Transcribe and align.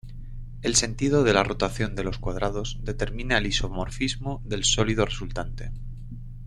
El 0.63 0.75
sentido 0.75 1.23
de 1.23 1.31
la 1.31 1.43
rotación 1.43 1.93
de 1.95 2.03
los 2.03 2.17
cuadrados 2.17 2.79
determina 2.81 3.37
el 3.37 3.45
isomorfismo 3.45 4.41
del 4.45 4.63
sólido 4.63 5.05
resultante. 5.05 5.71